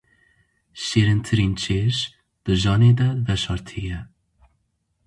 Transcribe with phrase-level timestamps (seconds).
[0.83, 1.95] Şêrîntirîn çêj,
[2.43, 3.99] di janê de veşartî ye.